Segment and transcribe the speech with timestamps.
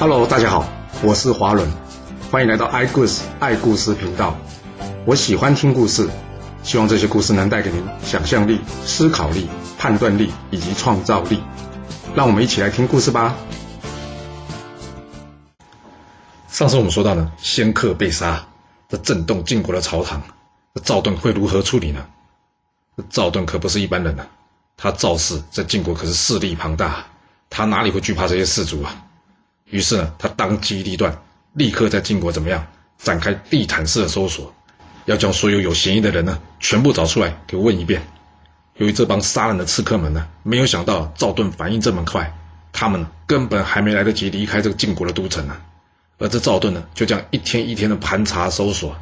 [0.00, 0.64] Hello，大家好，
[1.02, 1.68] 我是华伦，
[2.30, 4.32] 欢迎来到爱故事爱故事频道。
[5.04, 6.08] 我喜欢听故事，
[6.62, 11.42] 希望这些故事能带给您想象力、思考力、判断力以及创造力。
[12.14, 13.34] 让我们一起来听故事吧。
[16.46, 18.46] 上次我们说到呢，仙客被杀，
[18.88, 20.22] 这震动晋国的朝堂，
[20.76, 22.06] 这赵盾会如何处理呢？
[22.96, 24.30] 这赵盾可不是一般人呐、啊，
[24.76, 27.04] 他赵氏在晋国可是势力庞大，
[27.50, 28.94] 他哪里会惧怕这些士族啊？
[29.70, 31.16] 于是呢，他当机立断，
[31.52, 32.66] 立刻在晋国怎么样
[32.98, 34.52] 展开地毯式的搜索，
[35.04, 38.02] 要将所有有嫌疑的人呢全部找出来给问一遍。
[38.76, 42.32] 由于这帮杀人的刺客们呢，没有想到赵盾反应这么快，
[42.72, 45.56] 他们根本还没来得及离开这个晋国的都城呢，
[46.18, 48.96] 而这赵盾呢，就这样一天一天的盘查搜索，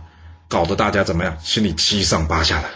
[0.48, 2.68] 搞得大家怎么样，心里七上八下的。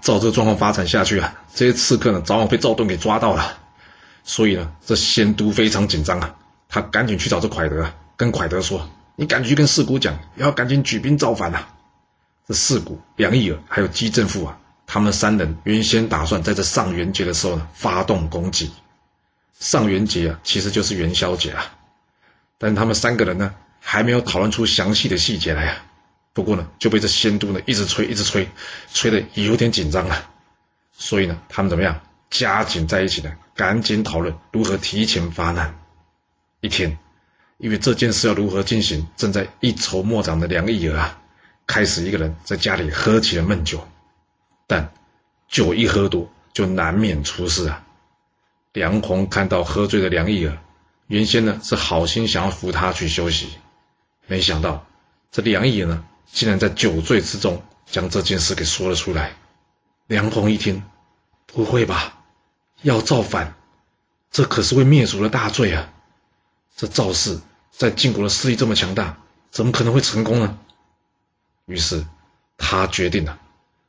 [0.00, 3.56] 照这个状况发展下去啊，这些刺客呢，早晚被赵盾给抓到了。
[4.24, 6.34] 所以呢，这先都非常紧张啊。
[6.74, 11.64] 他赶紧去找这蒯德，跟蒯德说：“你赶紧去跟四谷讲，要赶紧举兵造反呐、！”
[12.48, 18.72] 这四谷、梁义尔还有姬正父啊，他们三人原先打算在这上元节的时候呢发动攻击。
[19.56, 21.64] 上元节啊，其实就是元宵节啊。
[22.58, 25.76] 但他们三个人呢，还没有讨论出详细的细节来啊。
[26.32, 28.48] 不过呢，就被这仙都呢一直催，一直催，
[28.92, 30.28] 催的有点紧张了。
[30.92, 32.00] 所以呢，他们怎么样？
[32.30, 35.72] 加紧在一起呢，赶紧讨论如何提前发难。
[36.64, 36.96] 一天，
[37.58, 41.20] 因为这件事要如何进行，正在一筹莫展的梁义儿啊，
[41.66, 43.86] 开始一个人在家里喝起了闷酒。
[44.66, 44.90] 但
[45.46, 47.84] 酒一喝多，就难免出事啊。
[48.72, 50.56] 梁鸿看到喝醉的梁义儿，
[51.06, 53.50] 原先呢是好心想要扶他去休息，
[54.26, 54.86] 没想到
[55.30, 59.36] 这梁义儿呢，竟然在酒醉之中将这件事给说了出来。
[60.06, 60.82] 梁鸿一听，
[61.44, 62.24] 不会吧？
[62.80, 63.54] 要造反？
[64.30, 65.90] 这可是会灭族的大罪啊！
[66.76, 67.38] 这赵氏
[67.70, 69.16] 在晋国的势力这么强大，
[69.50, 70.58] 怎么可能会成功呢？
[71.66, 72.04] 于是
[72.58, 73.38] 他决定了，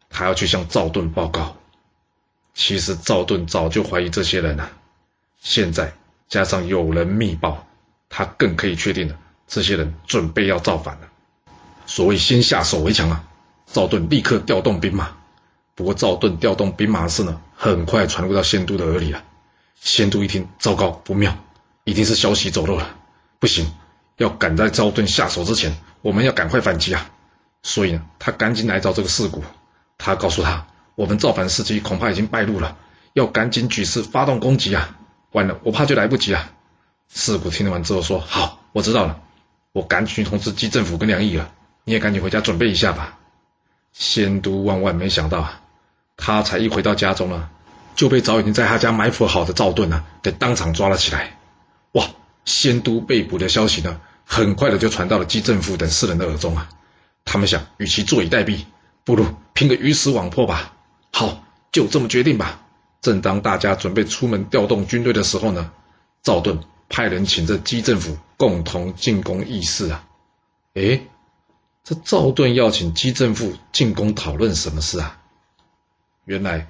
[0.10, 1.58] 他要去向赵盾报告。
[2.54, 4.72] 其实赵盾早就怀疑这些人了，
[5.42, 5.94] 现在
[6.30, 7.68] 加上有人密报，
[8.08, 11.10] 他更可以确定了，这些人准备要造反了。
[11.86, 13.24] 所谓先下手为强啊，
[13.66, 15.18] 赵盾立刻调动兵马。
[15.74, 19.24] 不过赵盾调动兵马的事呢，很快传入到先都的耳里了。
[19.82, 21.38] 先都一听，糟糕，不妙。
[21.86, 22.96] 一定是消息走漏了，
[23.40, 23.72] 不行，
[24.18, 27.10] 要赶在赵盾下手之前，我们要赶快反击啊！
[27.62, 29.44] 所以呢，他赶紧来找这个四谷，
[29.98, 32.76] 他告诉他，我们造反时机恐怕已经败露了，
[33.14, 34.98] 要赶紧举事发动攻击啊！
[35.32, 36.50] 完了，我怕就来不及了。
[37.08, 39.22] 四谷听完之后说：“好，我知道了，
[39.72, 41.52] 我赶紧去通知姬政府跟梁毅了，
[41.84, 43.20] 你也赶紧回家准备一下吧。”
[43.94, 45.62] 先都万万没想到啊，
[46.18, 47.48] 他才一回到家中呢，
[47.96, 51.38] 就被早已经在他家埋伏好的赵盾呢，给当场抓了起来。
[51.96, 52.08] 哇！
[52.46, 56.70] 仙都被捕的消息呢，很快的就传到了姬正父等四人的耳中啊。
[57.26, 58.66] 他们想，与其坐以待毙，
[59.04, 60.76] 不如拼个鱼死网破吧。
[61.12, 62.62] 好，就这么决定吧。
[63.02, 65.72] 正当大家准备出门调动军队的时候呢，
[66.22, 70.06] 赵盾派人请这姬正父共同进宫议事啊。
[70.76, 71.08] 诶，
[71.84, 75.20] 这赵盾要请姬正父进宫讨论什么事啊？
[76.26, 76.68] 原来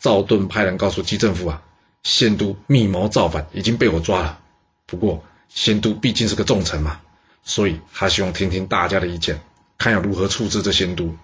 [0.00, 1.62] 赵盾派人告诉姬正父啊，
[2.02, 4.40] 仙都密谋造反，已经被我抓了。
[4.88, 7.02] 不过，先都毕竟是个重臣嘛，
[7.42, 9.42] 所以他希望听听大家的意见，
[9.76, 11.14] 看要如何处置这先都。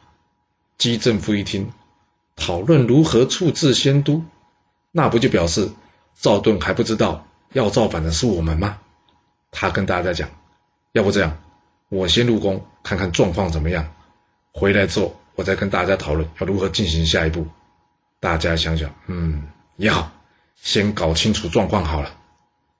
[0.76, 1.72] 姬正父一听，
[2.36, 4.22] 讨论如何处置先都，
[4.92, 5.70] 那不就表示
[6.14, 8.80] 赵盾还不知道要造反的是我们吗？
[9.50, 10.28] 他跟大家讲，
[10.92, 11.38] 要不这样，
[11.88, 13.94] 我先入宫看看状况怎么样，
[14.52, 17.46] 回来之后我再跟大家讨论要如何进行下一步。
[18.20, 20.12] 大家想想，嗯，也好，
[20.54, 22.14] 先搞清楚状况好了。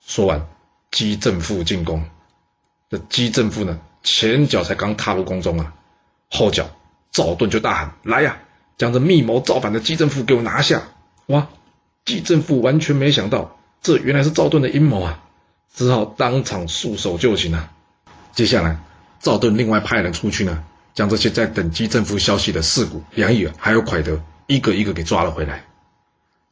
[0.05, 0.47] 说完。
[0.95, 2.05] 姬正父进宫，
[2.89, 5.73] 这姬正父呢，前脚才刚踏入宫中啊，
[6.31, 6.69] 后脚
[7.11, 8.37] 赵盾就大喊：“来呀，
[8.77, 10.83] 将这密谋造反的姬正父给我拿下！”
[11.27, 11.49] 哇，
[12.05, 15.21] 姬正父完全没想到，这原来是赵盾的阴谋啊，
[15.73, 17.73] 只好当场束手就擒啊。
[18.31, 18.79] 接下来，
[19.19, 25.65] 赵盾另外派人出去呢，将这些在等姬正父消息的士古、梁义儿还有蒯德一个一个给抓了回来。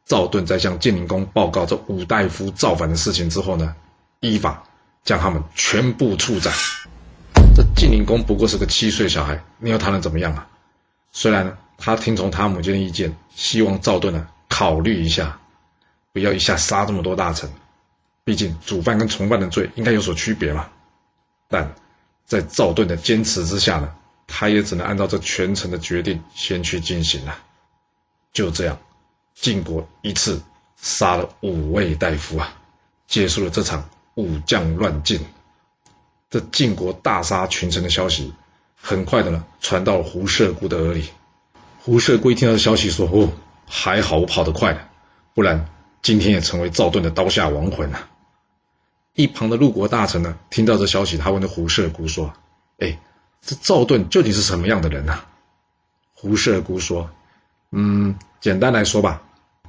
[0.05, 3.73] 赵盾在向晋灵公报告这五大夫造反的事情之后呢，
[4.29, 4.63] 依法
[5.03, 6.53] 将他们全部处斩。
[7.53, 10.47] 这晋灵公不过是个七岁小孩，你要他能怎么样啊？
[11.11, 15.39] 虽然，他听从他母亲的意见，希望赵盾呢考虑一下，
[16.13, 17.51] 不要一下杀这么多大臣。
[18.23, 20.69] 毕竟主犯跟从犯的罪应该有所区别嘛。
[21.49, 21.75] 但
[22.25, 23.93] 在赵盾的坚持之下呢，
[24.25, 27.37] 他也只能按照这权臣的决定先去进行了。
[28.31, 28.79] 就这样，
[29.35, 30.41] 晋国一次
[30.77, 32.55] 杀了五位大夫啊，
[33.05, 33.89] 结束了这场。
[34.15, 35.19] 武将乱晋，
[36.29, 38.33] 这晋国大杀群臣的消息，
[38.79, 41.09] 很快的呢传到了胡射姑的耳里。
[41.79, 43.29] 胡射姑一听到这消息，说：“哦，
[43.67, 44.89] 还好我跑得快了，
[45.33, 45.65] 不然
[46.01, 48.09] 今天也成为赵盾的刀下亡魂了。”
[49.15, 52.33] 一旁的陆国大臣呢，听到这消息，他问的胡射姑说
[52.79, 52.97] ：“哎，
[53.41, 55.25] 这赵盾究竟是什么样的人啊？”
[56.15, 57.09] 胡射姑说
[57.71, 59.21] ：“嗯，简单来说吧，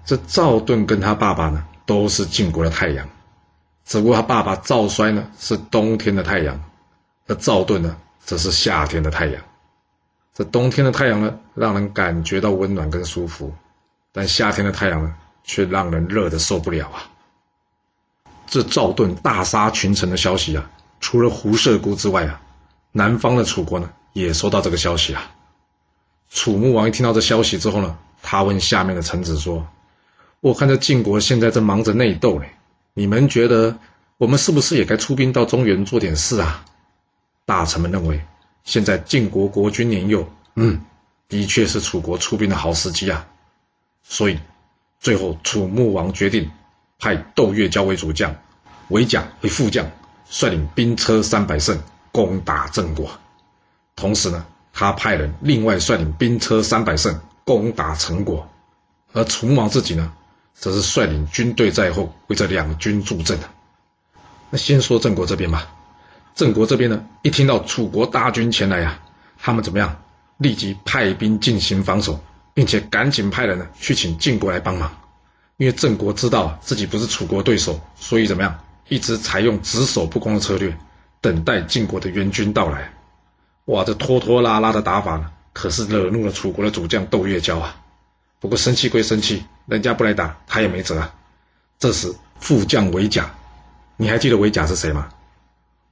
[0.05, 3.09] 这赵盾跟他爸爸呢，都是晋国的太阳，
[3.85, 6.59] 只不过他爸爸赵衰呢是冬天的太阳，
[7.27, 9.43] 而赵盾呢则是夏天的太阳。
[10.35, 13.55] 这冬天的太阳呢，让人感觉到温暖跟舒服，
[14.11, 15.15] 但夏天的太阳呢，
[15.45, 17.09] 却让人热得受不了啊！
[18.47, 22.41] 这赵盾大杀群臣的消息啊，除了胡射姑之外啊，
[22.91, 25.31] 南方的楚国呢，也收到这个消息啊。”
[26.31, 29.65] 楚穆王一听到这消息之后呢，他问下面的臣子说
[30.41, 32.47] ：“我看这晋国现在正忙着内斗呢，
[32.95, 33.77] 你们觉得
[34.17, 36.65] 我们是不是也该出兵到中原做点事啊？”
[37.45, 38.19] 大臣们认为，
[38.65, 40.81] 现在晋国国君年幼，嗯，
[41.29, 43.27] 的确是楚国出兵的好时机啊。
[44.03, 44.39] 所以，
[44.99, 46.51] 最后楚穆王决定
[46.99, 48.35] 派窦越椒为主将，
[48.89, 49.87] 韦甲为副将，
[50.31, 51.79] 率领兵车三百乘
[52.11, 53.11] 攻打郑国，
[53.95, 54.47] 同时呢。
[54.77, 58.45] 他派人另外率领兵车三百乘攻打陈国，
[59.13, 60.13] 而楚穆王自己呢，
[60.55, 63.39] 则是率领军队在后为这两军助阵。
[64.51, 65.69] 那先说郑国这边吧，
[66.35, 68.99] 郑国这边呢，一听到楚国大军前来呀，
[69.39, 70.01] 他们怎么样？
[70.39, 72.19] 立即派兵进行防守，
[72.55, 74.93] 并且赶紧派人呢去请晋国来帮忙。
[75.57, 78.59] 因为郑国知道自己不是楚国对手，所以怎么样？
[78.89, 80.77] 一直采用只守不攻的策略，
[81.21, 82.93] 等待晋国的援军到来。
[83.67, 87.77] 哇，这拖拖拉拉的打法呢，可是惹怒了楚国的主将斗越椒啊。
[88.45, 91.15] 不过生气归生气，人家不来打，他也没辙啊。
[91.79, 93.35] 这时副将韦甲，
[93.97, 95.09] 你还记得韦甲是谁吗？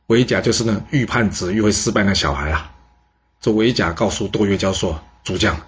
[0.09, 2.71] 韦甲就是那预判子玉会失败那小孩啊。
[3.41, 5.59] 这韦甲告诉斗越椒说：“主将，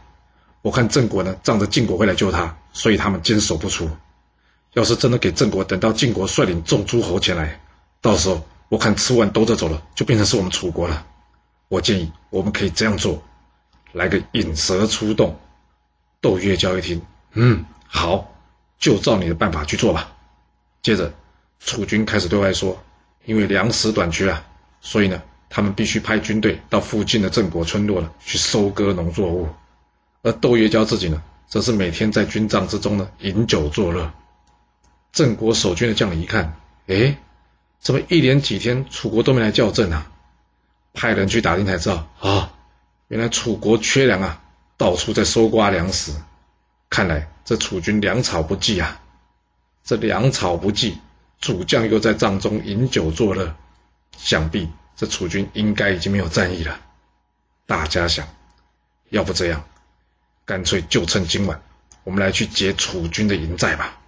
[0.61, 3.89] 我看郑国呢仗着晋国会来救他，所以他们坚守不出。
[4.75, 7.59] 要是真的给郑国等到晋国率领众诸侯前来，
[8.03, 11.07] 到时候我看吃完兜着走了，就变成是我们楚国了。”
[11.69, 13.23] 我建议我们可以这样做，
[13.93, 15.35] 来个引蛇出洞。
[16.25, 17.03] 窦越椒一听，
[17.35, 18.35] 嗯，好，
[18.79, 20.11] 就照你的办法去做吧。
[20.81, 21.13] 接着，
[21.61, 22.83] 楚军开始对外说，
[23.27, 24.43] 因为粮食短缺啊，
[24.81, 29.47] 所以呢，他们必须派军队到附近的郑国村落呢去收割农作物。
[30.23, 34.11] 而窦越椒自己呢，则是每天在军帐之中呢饮酒作乐。
[35.13, 37.19] 郑国守军的将领一看，哎，
[37.81, 40.11] 怎么一连几天楚国都没来叫阵啊？
[40.95, 42.51] 派人去打听才知道啊、
[43.09, 44.41] 原来楚国缺粮啊，
[44.77, 46.13] 到处在搜刮粮食。
[46.91, 49.01] 看来这楚军粮草不济啊，
[49.83, 50.99] 这粮草不济，
[51.41, 53.55] 主将又在帐中饮酒作乐，
[54.17, 56.81] 想必这楚军应该已经没有战意了。
[57.67, 58.27] 大家想，
[59.11, 59.65] 要不这样，
[60.45, 61.61] 干脆就趁今晚，
[62.05, 63.99] 我们来去劫楚军的营寨吧。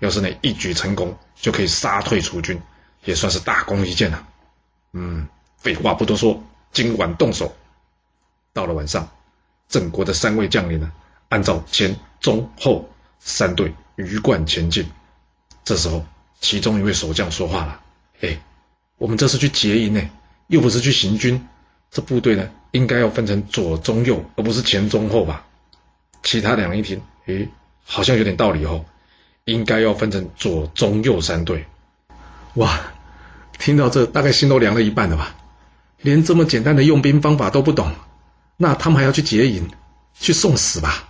[0.00, 2.60] 要是能一举成功，就可以杀退楚军，
[3.04, 4.28] 也算是大功一件了。
[4.92, 5.28] 嗯。
[5.56, 6.40] 废话不多说，
[6.70, 7.52] 今晚动手。
[8.52, 9.08] 到了晚上，
[9.68, 10.90] 郑国的三位将领呢，
[11.28, 12.88] 按照前中后
[13.18, 14.86] 三队鱼贯前进。
[15.64, 16.04] 这时候，
[16.40, 17.80] 其中一位守将说话了
[18.22, 18.40] ：“哎，
[18.96, 20.00] 我们这是去劫营呢，
[20.46, 21.46] 又不是去行军。
[21.90, 25.44] 这部队呢，应该要分成左、中、右，而不是前、中、后吧？”
[26.22, 27.46] 其他两人一听，哎，
[27.84, 28.84] 好像有点道理哦，
[29.44, 31.64] 应该要分成左、中、右三队。
[32.54, 32.80] 哇，
[33.58, 35.36] 听到这，大概心都凉了一半了吧？
[36.00, 37.92] 连这么简单的用兵方法都不懂，
[38.60, 39.70] 那他们还要去劫营，
[40.14, 41.08] 去送死吧？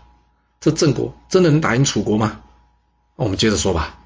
[0.60, 2.42] 这郑国真的能打赢楚国吗？
[3.16, 3.98] 那我们接着说吧。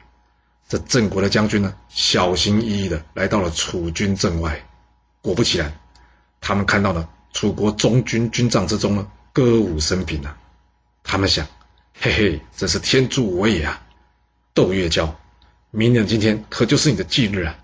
[0.69, 4.65] 这郑国的将军呢，小心翼翼的来到了楚军阵外，
[5.21, 5.77] 果不其然，
[6.41, 10.39] 他们看到了楚国中军军帐之中呢，歌舞升平啊。
[11.03, 11.45] 他们想，
[12.01, 13.83] 嘿嘿，这是天助我也啊！
[14.55, 15.13] 窦月娇，
[15.73, 17.59] 明年今天可就是你的忌日啊！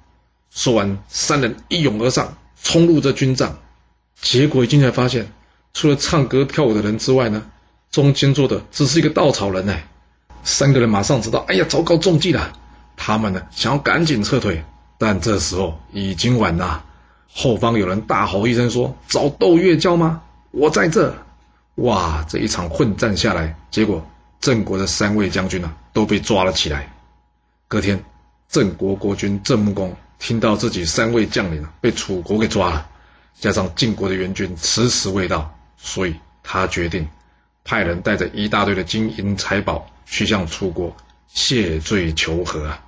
[0.51, 2.37] 说完，三人一拥而上。
[2.61, 3.57] 冲入这军帐，
[4.21, 5.33] 结果一进来发现，
[5.79, 7.41] 除了唱歌跳舞的人之外呢，
[7.93, 9.87] 中间坐的只是一个稻草人哎！
[10.43, 12.53] 三个人马上知道，哎呀，糟糕，中计了！
[12.97, 14.65] 他们呢，想要赶紧撤退，
[14.99, 16.85] 但这时候已经晚了。
[17.33, 20.21] 后方有人大吼一声说：“找斗越椒吗？
[20.51, 21.15] 我在这！”
[21.77, 24.05] 哇，这一场混战下来，结果
[24.41, 26.93] 郑国的三位将军呢，都被抓了起来。
[27.69, 28.03] 隔天，
[28.49, 29.95] 郑国国君郑穆公。
[30.19, 32.89] 听到自己三位将领被楚国给抓了，
[33.39, 37.09] 加上晋国的援军迟迟未到，所以他决定
[37.65, 40.95] 派人带着一大堆的金银财宝去向楚国
[41.29, 42.85] 谢罪求和啊。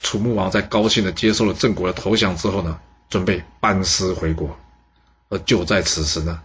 [0.00, 2.78] 楚穆王在高兴的接受了郑国的投降之后呢，
[3.08, 4.56] 准备班师回国。
[5.28, 6.40] 而就在此时呢，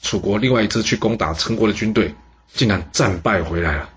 [0.00, 2.14] 楚国另外一支去攻打陈国的军队
[2.52, 3.90] 竟然战败回来了。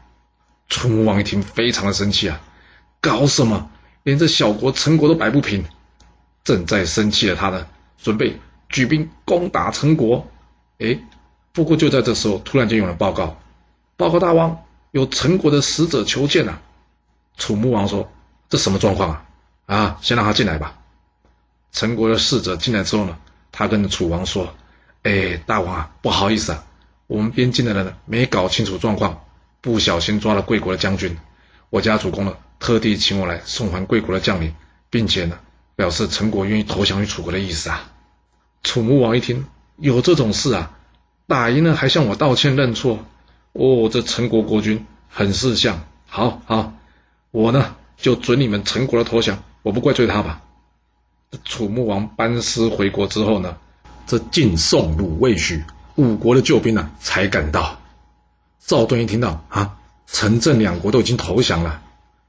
[0.68, 2.42] 楚穆王一听，非常的生气啊！
[3.00, 3.70] 搞什么？
[4.02, 5.64] 连这小国陈国都摆不平。
[6.44, 7.68] 正在生气的他呢，
[8.02, 8.38] 准备
[8.68, 10.28] 举兵攻打陈国。
[10.80, 11.00] 哎，
[11.52, 13.38] 不过就在这时候，突然间有人报告
[13.96, 16.62] ：“报告大王，有陈国的使者求见啊！”
[17.38, 18.12] 楚穆王说
[18.50, 19.26] ：“这什么状况啊？
[19.66, 20.80] 啊，先让他进来吧。”
[21.72, 23.18] 陈国的使者进来之后呢，
[23.52, 24.54] 他跟楚王说
[25.04, 26.64] ：“哎，大王啊，不好意思啊，
[27.08, 29.24] 我们边境的人呢没搞清楚状况，
[29.62, 31.18] 不小心抓了贵国的将军。
[31.70, 34.54] 我家主公呢，特地请我来送还贵国的将领，
[34.90, 35.40] 并且呢，
[35.76, 37.92] 表示陈国愿意投降于楚国的意思啊。”
[38.62, 39.46] 楚穆王一听，
[39.78, 40.72] 有这种事啊，
[41.28, 43.00] 打赢了还向我道歉认错。
[43.54, 46.74] 哦，这陈国国君很识相，好好。
[47.32, 50.42] 我呢，就准你们陈国的投降，我不怪罪他吧。
[51.44, 53.58] 楚穆王班师回国之后呢，
[54.06, 55.64] 这晋、宋、鲁、魏、许
[55.96, 57.80] 五国的救兵呢才赶到。
[58.60, 59.78] 赵盾一听到啊，
[60.08, 61.82] 陈、郑两国都已经投降了，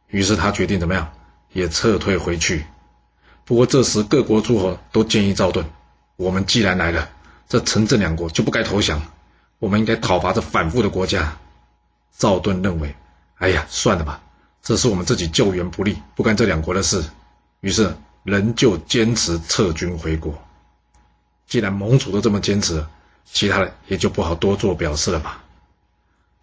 [0.08, 1.12] 于是他决定怎么样，
[1.52, 2.64] 也撤退回去。
[3.44, 5.66] 不过这时各国诸侯都建议赵盾，
[6.16, 7.10] 我们既然来了，
[7.48, 9.00] 这陈、郑两国就不该投降，
[9.58, 11.36] 我们应该讨伐这反复的国家。
[12.16, 12.94] 赵盾认为，
[13.38, 14.22] 哎呀，算了吧。
[14.62, 17.04] 这是我们自己救援不力，不干这两国的事，
[17.60, 20.32] 于是仍旧坚持撤军回国。
[21.46, 22.84] 既然盟主都这么坚持，
[23.24, 25.42] 其他人也就不好多做表示了吧。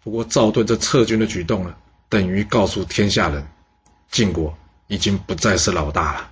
[0.04, 1.74] 不过赵盾这撤军的举动呢，
[2.08, 3.44] 等于告诉天下人，
[4.10, 4.56] 晋国
[4.86, 6.30] 已经不再是老大了。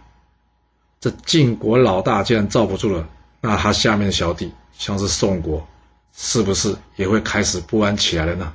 [1.00, 3.08] 这晋国老大既然罩不住了，
[3.40, 5.66] 那他下面的小弟，像是宋国，
[6.14, 8.54] 是不是也会开始不安起来了呢？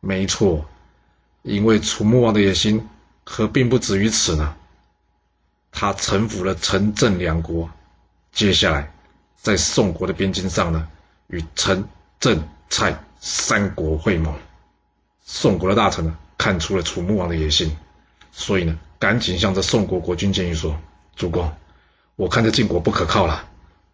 [0.00, 0.64] 没错。
[1.42, 2.88] 因为楚穆王的野心
[3.22, 4.56] 可并不止于此呢，
[5.70, 7.70] 他臣服了陈、郑两国，
[8.32, 8.92] 接下来
[9.36, 10.88] 在宋国的边境上呢，
[11.28, 11.84] 与陈、
[12.18, 14.34] 郑、蔡三国会盟。
[15.22, 17.76] 宋国的大臣呢，看出了楚穆王的野心，
[18.32, 20.76] 所以呢，赶紧向这宋国国君建议说
[21.14, 21.48] ：“主公，
[22.16, 23.48] 我看这晋国不可靠了，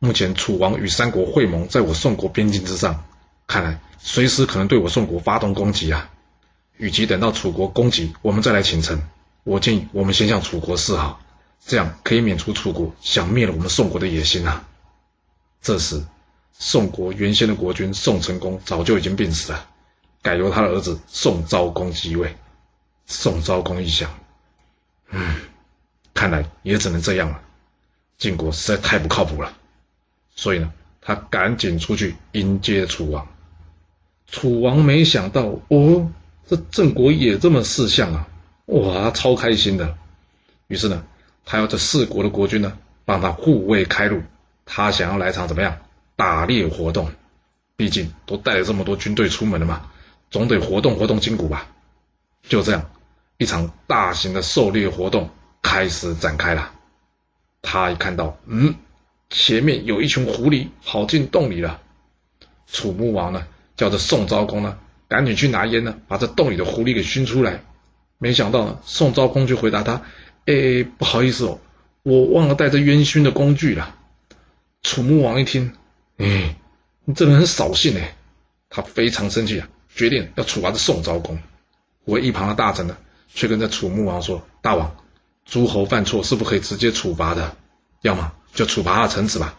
[0.05, 3.05] 目前楚王与三国会盟在我宋国边境之上，
[3.47, 6.11] 看来随时可能对我宋国发动攻击啊。”
[6.77, 9.01] 与其等到楚国攻击，我们再来请臣，
[9.45, 11.21] 我建议我们先向楚国示好，
[11.65, 14.67] 这样可以免除楚国想灭了我们宋国的野心啊。
[15.61, 16.05] 这时，
[16.53, 19.69] 宋国原先的国君宋成公早就已经病死了，
[20.21, 22.35] 改由他的儿子宋昭公继位。
[23.07, 24.11] 宋昭公一想，
[25.11, 25.37] 嗯，
[26.13, 27.41] 看来也只能这样了，
[28.19, 29.57] 晋国实在太不靠谱了，
[30.35, 33.27] 所以呢，他赶紧出去迎接楚王。
[34.27, 36.11] 楚王没想到，哦。
[36.45, 38.29] 这郑国也这么识相啊！
[38.67, 39.97] 哇，超开心的。
[40.67, 41.05] 于是呢，
[41.47, 44.21] 他要这四国的国君呢，帮他护卫开路。
[44.67, 45.79] 他想要来场怎么样
[46.17, 47.11] 打猎活动？
[47.77, 49.89] 毕竟都带了这么多军队出门了嘛，
[50.31, 51.69] 总得活动活动筋骨吧。
[52.43, 52.91] 就这样，
[53.39, 55.31] 一场大型的狩猎活动
[55.62, 56.73] 开始展开了。
[57.62, 58.75] 他一看到，嗯，
[59.33, 61.81] 前面有一群狐狸跑进洞里了。
[62.69, 63.45] 楚穆王呢，
[63.77, 64.79] 叫着宋昭公呢。
[65.09, 67.62] 赶紧去拿烟呢，把这洞里的狐狸给熏出来。
[68.17, 70.01] 没想到呢，宋昭公就回答他
[70.47, 71.59] ：“哎，不好意思哦，
[72.03, 73.95] 我忘了带着烟熏的工具了。”
[74.83, 75.75] 楚穆王一听，
[76.17, 76.57] 哎，
[77.05, 78.17] 你这人很扫兴哎，
[78.71, 81.39] 他非常生气啊，决定要处罚这宋昭公。
[82.05, 82.97] 我一旁的大臣呢，
[83.29, 84.97] 却跟这楚穆王说：“大王，
[85.45, 87.55] 诸侯犯错是不可以直接处罚的，
[88.01, 89.59] 要么就处罚他臣子吧。”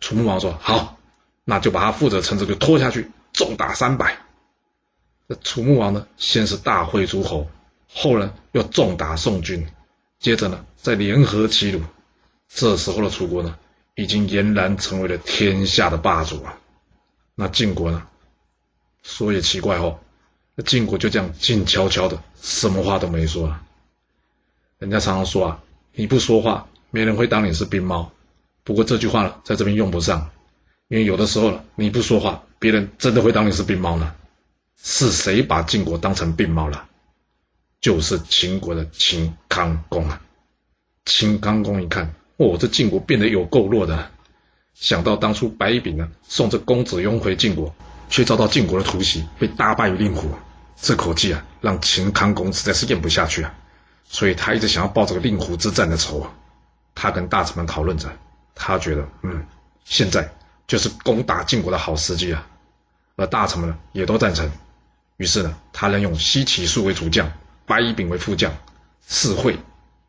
[0.00, 0.96] 楚穆王说：“好，
[1.44, 4.16] 那就把他负责臣子给拖下去，重打三百。”
[5.28, 7.48] 这楚穆王呢，先是大会诸侯，
[7.92, 9.66] 后呢又重打宋军，
[10.18, 11.82] 接着呢再联合齐鲁。
[12.48, 13.58] 这时候的楚国呢，
[13.94, 16.58] 已经俨然成为了天下的霸主啊。
[17.34, 18.06] 那晋国呢，
[19.02, 19.98] 说也奇怪哦，
[20.54, 23.62] 那晋国就这样静悄悄的，什么话都没说啊。
[24.78, 28.10] 人家常常说啊，你不说话，没人会当你是病猫。
[28.68, 30.28] 不过这句话呢，在这边用不上，
[30.88, 34.14] 因为有的时候呢，你不说话，别人真的会当你是病猫呢。
[34.76, 36.84] 是谁把晋国当成病猫了？
[37.80, 40.20] 就是秦国的秦康公啊！
[41.06, 44.10] 秦康公一看，哦，这晋国变得有够弱的。
[44.74, 47.74] 想到当初白乙丙呢，送这公子雍回晋国，
[48.10, 50.28] 却遭到晋国的突袭，被大败于令狐，
[50.76, 53.54] 这口气啊，让秦康公实在是咽不下去啊！
[54.04, 56.34] 所以他一直想要报这个令狐之战的仇啊。
[56.94, 58.10] 他跟大臣们讨论着，
[58.58, 59.46] 他觉得，嗯，
[59.84, 60.30] 现在
[60.66, 62.46] 就是攻打晋国的好时机啊！
[63.16, 64.50] 而大臣们呢，也都赞成。
[65.16, 67.30] 于是呢，他任用西岐叔为主将，
[67.64, 68.52] 白乙丙为副将。
[69.06, 69.58] 士会，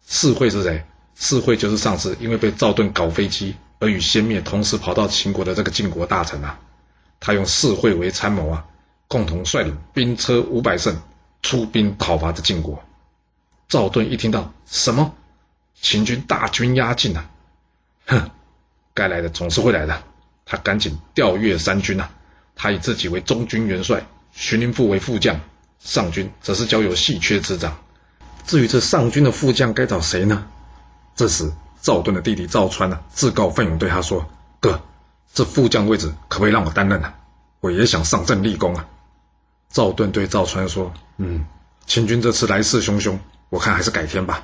[0.06, 0.84] 士会是谁？
[1.16, 6.60] 士会就是上次因为被赵盾搞飞机而与先灭同时跑到秦国的这个晋国大臣啊。
[7.20, 8.66] 他用士会为参谋啊，
[9.08, 11.02] 共同率领兵车五百乘
[11.42, 12.84] 出兵讨伐的晋国。
[13.68, 15.14] 赵盾一听到什么
[15.82, 17.30] 秦军大军压境啊，
[18.06, 18.32] 哼，
[19.00, 20.04] 该来的总是会来的。
[20.46, 22.12] 他赶紧调阅三军啊，
[22.56, 25.40] 他以自己为中军元帅，荀林父为副将，
[25.80, 27.78] 上军则是交由郤缺执掌。
[28.46, 30.46] 至于这上军的副将该找谁呢？
[31.16, 31.50] 这时
[31.82, 34.28] 赵盾的弟弟赵川呢、啊，自告奋勇对他说
[34.60, 34.82] ：“哥，
[35.34, 37.16] 这副将位置可不可以让我担任啊？
[37.62, 38.86] 我也想上阵立功啊。”
[39.72, 41.46] 赵盾对赵川说：“嗯，
[41.86, 44.44] 秦军这次来势汹汹，我看还是改天吧。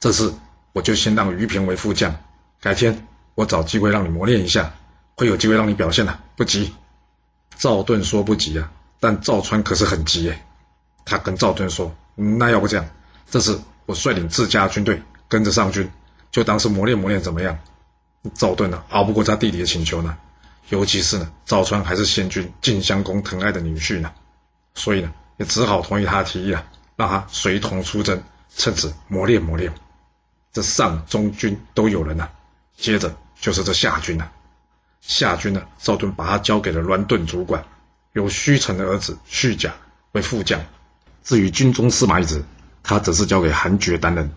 [0.00, 0.34] 这次
[0.72, 2.16] 我就先让于平为副将，
[2.62, 4.74] 改天我找机会让你磨练一下，
[5.16, 6.74] 会有机会让你表现的、不急。”
[7.56, 10.44] 赵盾说不急啊，但赵川可是很急耶。
[11.04, 12.86] 他跟赵盾说：“那要不这样？”
[13.30, 15.90] 这次我率领自家军队跟着上军，
[16.30, 17.58] 就当是磨练磨练，怎么样？
[18.34, 20.16] 赵盾呢，熬不过他弟弟的请求呢，
[20.68, 24.10] 尤其是呢，赵川还是先君晋襄公疼爱的女婿呢，
[24.74, 26.64] 所以呢，也只好同意他的提议啊，
[26.96, 28.22] 让他随同出征，
[28.56, 29.72] 趁此磨练磨练。
[30.52, 32.30] 这上中军都有人了，
[32.76, 33.14] 接着
[33.44, 34.32] 就是这夏军了。
[35.02, 37.62] 夏军呢，赵盾把他交给了栾盾主管，
[38.14, 39.70] 由须成的儿子须贾
[40.12, 40.58] 为副将，
[41.22, 42.42] 至于军中司马一职。
[42.82, 44.32] 他则是交给韩厥担任。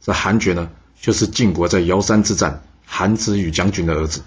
[0.00, 4.22] 这韩厥呢，就是晋国在瑶山之战韩子羽将军的儿子。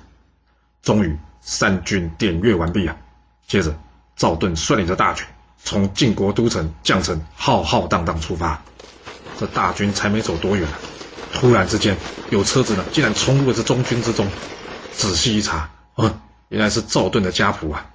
[0.82, 2.98] 终于，三军点阅完毕啊。
[3.48, 3.74] 接着，
[4.18, 5.26] 赵盾率领着大军
[5.64, 8.62] 从晋国都城绛城浩浩荡荡出发。
[9.40, 10.68] 这大军才没走多远，
[11.36, 11.96] 突然之间，
[12.32, 14.28] 有车子呢，竟然冲入了这中军之中。
[14.92, 17.86] 仔细一查，啊，原来是赵盾的家仆啊。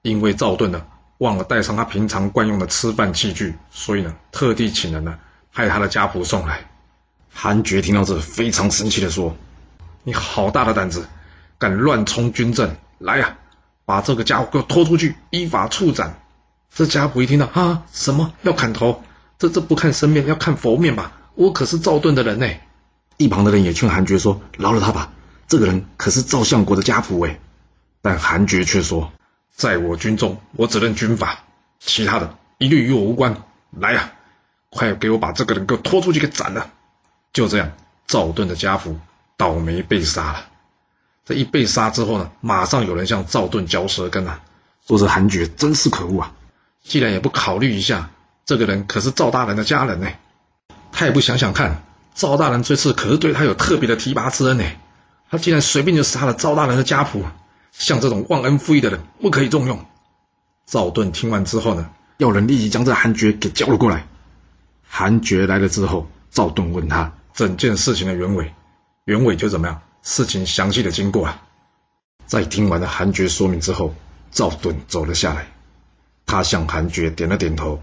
[0.00, 0.80] 因为赵盾呢。
[1.18, 5.18] 忘了带上他平常惯用的吃饭器具，所以呢，特地请人呢，
[5.52, 6.60] 派他的家仆送来。
[7.34, 9.36] 韩厥听到这，非常生气地说
[10.04, 11.08] ：“你好大的胆子，
[11.58, 12.76] 敢乱冲军阵！
[12.98, 13.36] 来呀，
[13.84, 16.20] 把这个家伙给我拖出去，依法处斩！”
[16.72, 19.02] 这家仆一听到，啊，什么要砍头？
[19.40, 21.10] 这这不看生面，要看佛面吧？
[21.34, 22.46] 我可是赵盾的人呢。
[23.18, 25.12] 一旁的人也劝韩厥说：“饶了他吧，
[25.48, 27.38] 这个人可是赵相国的家仆哎。”
[28.00, 29.12] 但韩厥却说。
[29.54, 31.40] 在我军中，我只认军法，
[31.80, 33.42] 其他的一律与我无关。
[33.72, 34.12] 来呀，
[34.70, 36.70] 快给我把这个人给我拖出去给斩了！
[37.32, 37.72] 就这样，
[38.06, 38.94] 赵盾的家仆
[39.36, 40.46] 倒霉被杀了。
[41.24, 44.42] 这一被杀之后呢，马上有人向赵盾嚼舌根啊，
[44.86, 46.32] 说是韩厥真是可恶啊！
[46.84, 48.10] 既然也不考虑一下，
[48.44, 50.08] 这个人可是赵大人的家人呢，
[50.92, 51.82] 他也不想想看，
[52.18, 54.64] 赵大人这次可是对他有特别的提拔之恩呢，
[55.30, 57.22] 他竟然随便就杀了赵大人的家仆。
[57.70, 59.86] 像这种忘恩负义的人，不可以重用。
[60.66, 64.08] 赵盾听完之后呢，要人立即将这韩厥给叫了过来。
[64.82, 68.52] 韩厥来了之后，赵盾问他整件事情的原委，
[69.04, 69.80] 原委就怎么样？
[70.02, 71.40] 事情详细的经过啊。
[72.26, 73.94] 在听完了韩厥说明之后，
[74.32, 75.46] 赵盾走了下来，
[76.26, 77.80] 他向韩厥点了点头，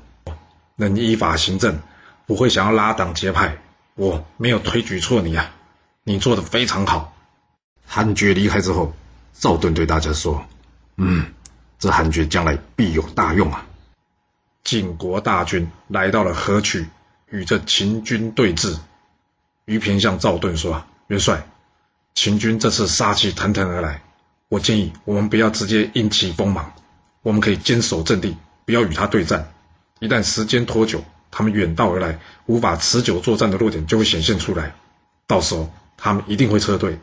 [0.75, 1.79] 能依法行政，
[2.25, 3.59] 不会想要拉党结派，
[3.95, 5.51] 我没有推举错你啊，
[6.03, 7.15] 你做的非常好。
[7.85, 8.93] 韩厥离开之后。
[9.37, 10.45] 赵盾对大家说
[10.95, 11.25] ：“嗯，
[11.77, 13.65] 这韩厥将来必有大用啊！”
[14.63, 16.87] 晋国大军来到了河曲，
[17.29, 18.77] 与这秦军对峙。
[19.65, 21.45] 于平向赵盾说：“元帅，
[22.13, 24.01] 秦军这次杀气腾腾而来，
[24.47, 26.71] 我建议我们不要直接引起锋芒，
[27.21, 29.51] 我们可以坚守阵地，不要与他对战。
[29.99, 31.03] 一旦时间拖久，
[31.35, 34.73] 他们远道而来，无法持久作战的弱点就会显现出来，
[35.27, 36.97] 到时候他们一定会撤退。”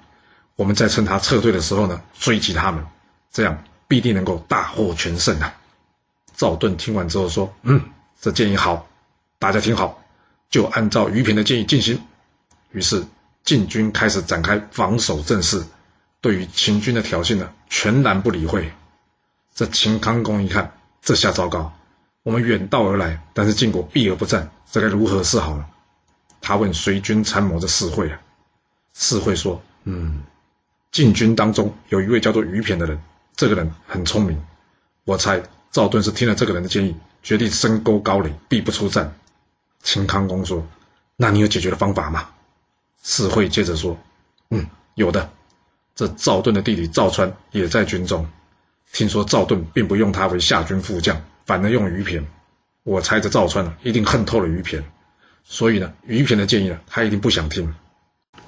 [0.57, 2.87] 我们再趁他撤退的时候呢，追击他们，
[3.31, 5.55] 这样必定能够大获全胜啊！
[6.35, 7.83] 赵盾听完之后说：“嗯，
[8.21, 8.87] 这建议好，
[9.39, 10.03] 大家听好，
[10.51, 12.03] 就按照于平的建议进行。”
[12.73, 13.05] 于是
[13.45, 15.63] 晋军开始展开防守阵势，
[16.23, 18.73] 对于秦军的挑衅呢，全然不理会。
[19.55, 21.75] 这秦康公一看，这下糟糕，
[22.23, 25.67] 我们远道而来，但是晋国避而不战，这该如何是好呢？
[26.41, 28.21] 他问随军参谋的士会啊，
[28.95, 30.23] 士会说：“嗯。”
[30.93, 33.01] 晋军当中有一位叫做于骈的人，
[33.35, 34.45] 这个人很聪明。
[35.05, 39.15] 我猜赵盾是听了这个人的建议，决定深沟高垒，必不出战。
[39.83, 40.67] 秦康公说
[41.17, 42.29] ：“那你有解决的方法吗？”
[43.03, 43.99] 士会接着说
[44.51, 45.31] ：“嗯，有的。
[45.95, 48.29] 这赵盾的弟弟赵川也在军中，
[48.93, 52.25] 听说赵盾并不用他为下军副将，反而用于骈。
[52.83, 54.83] 我猜这赵川呢，一定恨透了于骈，
[55.45, 57.75] 所以呢，于骈的建议呢，他一定不想听。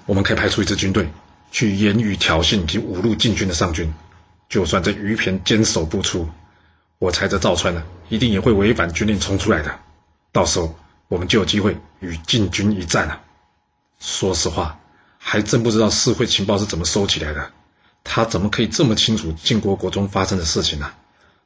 [0.06, 1.08] 我们可以派出一支军队。”
[1.54, 3.94] 去言语挑衅及侮辱晋军的上军，
[4.48, 6.28] 就算这于骈坚守不出，
[6.98, 9.78] 我猜这赵川呢，一定也会违反军令冲出来的。
[10.32, 10.76] 到时候
[11.06, 13.20] 我们就有机会与晋军一战了。
[14.00, 14.80] 说实话，
[15.16, 17.52] 还真不知道四会情报是怎么收起来的。
[18.02, 20.90] 他怎么可以这么清楚晋国国中发生的事情呢？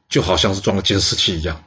[0.09, 1.63] 就好像是装了监视器一样。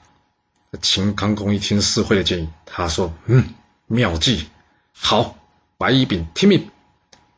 [0.81, 3.55] 秦康公一听四会的建议，他说：“嗯，
[3.87, 4.49] 妙计，
[4.93, 5.37] 好，
[5.79, 6.71] 白乙丙听命，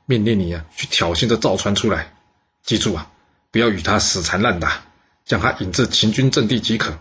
[0.06, 2.12] 命令你啊去挑衅这赵川出来。
[2.62, 3.10] 记住啊，
[3.50, 4.82] 不要与他死缠烂打，
[5.24, 6.98] 将他引至秦军阵地即可。”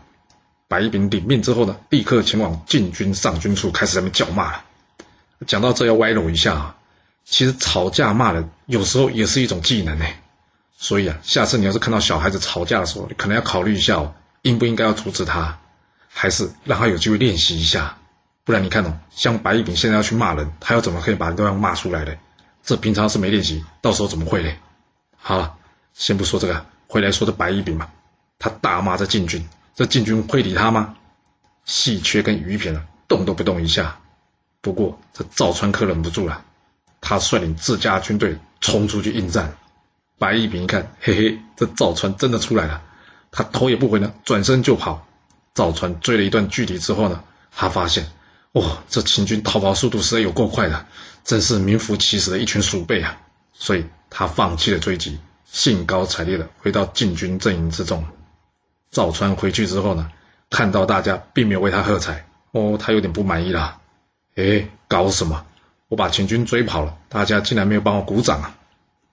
[0.67, 4.65] 白乙丙领命之后呢，立刻前往晋军上军处，开始在那叫骂了。
[5.45, 6.75] 讲到这要歪楼一下啊，
[7.25, 10.05] 其实吵架骂人有时候也是一种技能呢。
[10.83, 15.57] 所以啊，下次你要是看到小孩子吵架的时候，你可能要考虑一下哦，应不应该要阻止他，
[16.09, 17.95] 还是让他有机会练习一下？
[18.43, 22.17] 不然你看哦，像白一饼现在要去骂人，他要怎么可以把人都要骂出来的？
[22.63, 24.51] 这平常是没练习，到时候怎么会呢？
[25.15, 25.55] 好了，
[25.93, 27.87] 先不说这个，回来说这白一饼嘛，
[28.37, 30.95] 他大骂这禁军，这禁军会理他吗？
[31.63, 33.99] 细缺跟于平啊，动都不动一下。
[34.59, 36.43] 不过这赵川可忍不住了，
[36.99, 39.55] 他率领自家军队冲出去应战。
[40.17, 42.81] 白一平一看， 嘿嘿，这赵川真的出来了，
[43.31, 45.07] 他头也不回呢，转身就跑。
[45.53, 48.07] 赵川追了一段距离之后呢，他发现，
[48.53, 50.85] 哦，这秦军逃跑速度实在有够快的，
[51.23, 53.19] 真是名副其实的一群鼠辈啊！
[53.53, 58.03] 所以他放弃了追击，兴高采烈的回到晋军阵营之中。
[58.89, 60.09] 赵川回去之后呢，
[60.49, 63.79] 看到大家并没有为他喝彩，哦，他有点不满意了。
[64.35, 65.45] 哎，搞什么？
[65.87, 68.55] 我把秦军追跑了，大家竟然没有帮我鼓掌啊！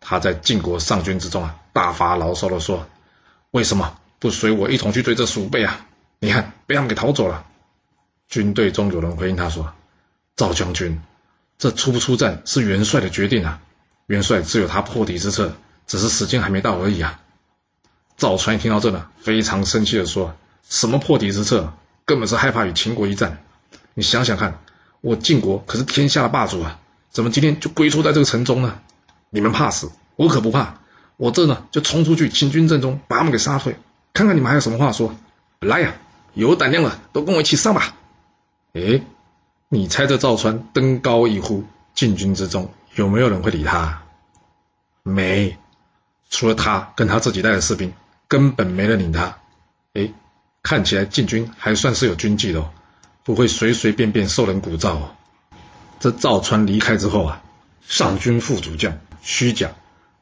[0.00, 2.88] 他在晋国上军之中啊，大发牢骚地说
[3.52, 5.86] ：“为什么不随我一同去追这鼠辈啊？
[6.18, 7.46] 你看，被他们给逃走了。”
[8.28, 9.74] 军队中有人回应他说
[10.36, 11.00] ：“赵将军，
[11.58, 13.60] 这出不出战是元帅的决定啊，
[14.06, 15.52] 元帅自有他破敌之策，
[15.86, 17.20] 只是时间还没到而已啊。”
[18.16, 20.34] 赵川一听到这呢，非常生气地说
[20.68, 21.72] ：“什么破敌之策？
[22.04, 23.42] 根本是害怕与秦国一战。
[23.94, 24.60] 你想想看，
[25.00, 26.78] 我晋国可是天下的霸主啊，
[27.10, 28.78] 怎么今天就龟缩在这个城中呢？”
[29.30, 30.74] 你们怕死，我可不怕。
[31.16, 33.76] 我这呢就冲出去秦军阵中，把他们给杀退，
[34.12, 35.14] 看看你们还有什么话说。
[35.60, 35.94] 来呀，
[36.34, 37.94] 有胆量的，都跟我一起上吧。
[38.72, 39.02] 哎，
[39.68, 41.64] 你猜这赵川登高一呼，
[41.94, 44.02] 晋军之中有没有人会理他？
[45.02, 45.58] 没，
[46.30, 47.92] 除了他跟他自己带的士兵，
[48.26, 49.36] 根本没人理他。
[49.92, 50.10] 哎，
[50.62, 52.70] 看起来晋军还算是有军纪的哦，
[53.24, 55.10] 不会随随便便受人鼓噪哦。
[55.98, 57.42] 这赵川离开之后啊，
[57.90, 58.96] 上军副主将。
[59.20, 59.72] 虚假，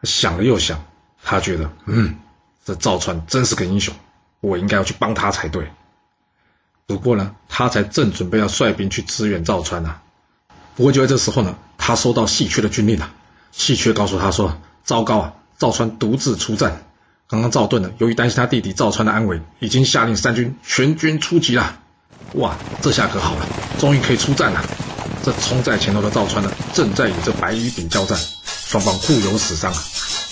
[0.03, 0.85] 想了又想，
[1.23, 2.17] 他觉得，嗯，
[2.65, 3.95] 这赵川真是个英雄，
[4.41, 5.71] 我应该要去帮他才对。
[6.87, 10.03] 不过呢，他才正准备要率兵去支援赵川呢、啊，
[10.75, 13.13] 不过就在这时候呢，他收到细缺的军令了。
[13.53, 16.83] 细缺告诉他说：“糟糕啊，赵川独自出战。
[17.29, 21.79] 刚刚赵盾呢，由于担心他弟弟赵川的安危，已经下令三军全军出击了。
[22.33, 23.47] 哇，这下可好了，
[23.79, 24.88] 终于可以出战了。
[25.29, 28.19] 这冲在前头的赵川呢，正在与这白乙丙交战。”
[28.65, 29.79] 双方互有死伤啊！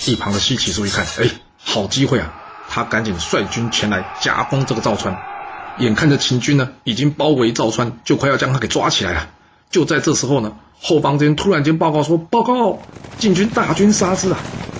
[0.07, 1.29] 一旁的西岐叔一看，哎，
[1.63, 2.33] 好机会啊！
[2.67, 5.15] 他赶紧率军前来夹攻这个赵川。
[5.77, 9.29] 眼看着秦军呢已经包围赵川，就快要将他给抓起来了。
[9.69, 12.79] 就在这时候呢，后方这边突然间报告说：“报告，
[13.19, 14.39] 晋军大军杀至啊！”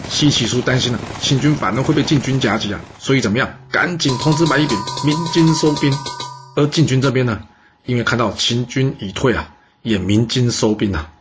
[0.10, 3.48] 西岐叔担心了，秦军反而会被晋军夹击啊，所以怎么样？
[3.72, 5.94] 赶紧通知白乙丙鸣金收兵。
[6.56, 7.40] 而晋军这边呢，
[7.86, 9.50] 因为看到秦军已退啊，
[9.88, 11.12] 也鸣金收兵啊。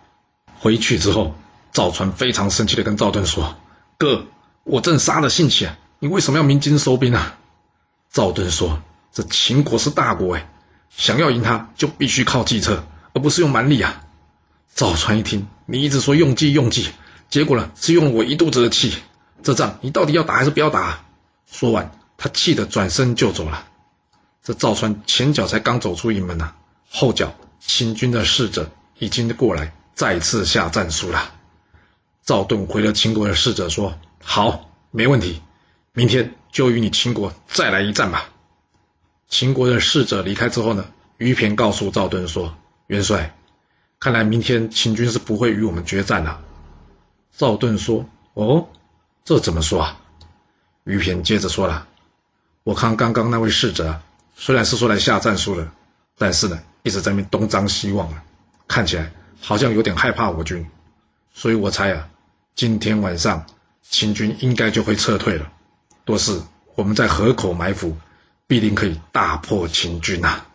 [0.59, 1.35] 回去之后。
[1.73, 3.55] 赵川非常生气的跟赵盾说
[3.99, 4.25] ：“哥，
[4.65, 7.37] 我正杀了兴起啊，你为什么要鸣金收兵啊？”
[8.11, 8.81] 赵盾说
[9.13, 10.49] ：“这秦国是大国哎，
[10.89, 14.07] 想要赢他就必须靠计策，而不是用蛮力啊。”
[14.75, 16.89] 赵川一听，你一直说用计用计，
[17.29, 18.95] 结果呢是用了我一肚子的气，
[19.43, 21.05] 这仗你到底要打还是不要打？
[21.53, 23.67] 说完，他气得转身就走了。
[24.43, 26.57] 这赵川前脚才刚走出营门呐、啊，
[26.89, 27.35] 后脚
[27.67, 31.35] 秦军的使者已经过来，再次下战书了。
[32.25, 35.43] 赵盾回了秦国的使者说：“好，没问题，
[35.93, 38.31] 明天就与你秦国再来一战吧。”
[39.29, 40.87] 秦国的使者离开之后呢，
[41.19, 43.37] 于骈告诉赵盾说：“元帅，
[43.99, 46.41] 看来明天秦军是不会与我们决战了。”
[47.37, 48.69] 赵盾说：“哦，
[49.25, 50.01] 这怎么说啊？”
[50.85, 51.89] 于骈接着说了
[52.63, 54.01] ：“我看刚刚那位使者
[54.37, 55.69] 虽然是说来下战书的，
[56.17, 58.22] 但是呢，一直在那边东张西望啊，
[58.68, 60.64] 看起来好像有点害怕我军，
[61.35, 62.09] 所以我猜啊。”
[62.55, 63.44] 今天晚上，
[63.83, 65.53] 秦军应该就会撤退了。
[66.07, 66.40] 若是
[66.77, 67.96] 我们在河口埋伏，
[68.46, 70.46] 必定可以大破秦军呐、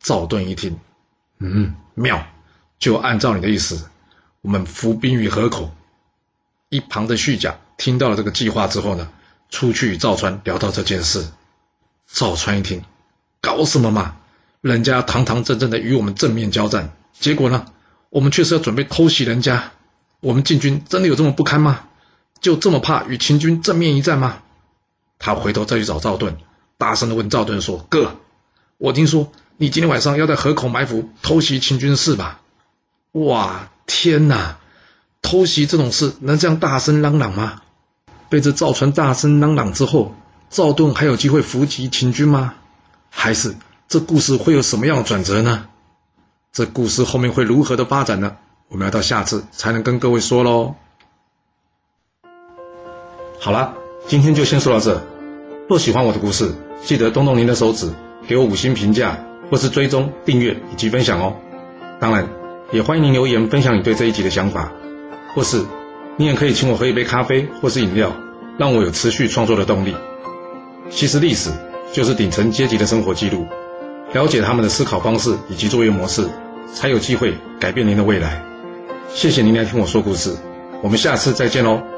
[0.00, 0.78] 赵盾一听，
[1.38, 2.26] 嗯，妙，
[2.80, 3.88] 就按照你的意思，
[4.42, 5.72] 我们伏兵于河口。
[6.68, 9.08] 一旁的虚假听到了这个计划之后呢，
[9.48, 11.24] 出去与赵川聊到这件事。
[12.08, 12.82] 赵川一听，
[13.40, 14.16] 搞什么嘛？
[14.66, 17.66] 人家堂堂正正的与我们正面交战，结果呢，
[18.10, 19.72] 我们却是要准备偷袭人家。
[20.20, 21.84] 我们晋军真的有这么不堪吗？
[22.40, 24.38] 就这么怕与秦军正面一战吗？
[25.18, 26.36] 他回头再去找赵盾，
[26.78, 28.16] 大声的问赵盾说：“哥，
[28.76, 32.40] 我听说你今天晚上要在河口埋伏，偷袭秦军是吧？”
[33.12, 34.58] 哇，天哪！
[35.22, 37.62] 偷袭这种事能这样大声嚷嚷吗？
[38.28, 40.14] 被这赵川大声嚷嚷之后，
[40.50, 42.54] 赵盾还有机会伏击秦军吗？
[43.10, 43.54] 还是
[43.88, 45.68] 这故事会有什么样的转折呢？
[46.52, 48.36] 这故事后面会如何的发展呢？
[48.68, 50.74] 我们要到下次才能跟各位说喽。
[53.38, 53.74] 好了，
[54.08, 55.00] 今天就先说到这。
[55.68, 57.92] 若喜欢我的故事，记得动动您的手指，
[58.26, 61.36] 给我五星评价，或是追踪、订阅以及分享哦。
[62.00, 62.28] 当然，
[62.72, 64.72] 也欢迎您留言分享你对这一集的想法，
[65.32, 65.64] 或是
[66.16, 68.16] 你也可以请我喝一杯咖啡或是饮料，
[68.58, 69.94] 让我有持续创作的动力。
[70.90, 71.52] 其实历史
[71.92, 73.46] 就是顶层阶级的生活记录，
[74.12, 76.26] 了解他们的思考方式以及作业模式，
[76.72, 78.42] 才有机会改变您的未来。
[79.12, 80.34] 谢谢您来听我说故事，
[80.82, 81.95] 我们下次再见喽。